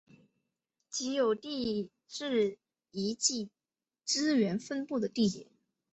[0.89, 2.57] 即有地质
[2.89, 3.51] 遗迹
[4.03, 5.51] 资源分布的地点。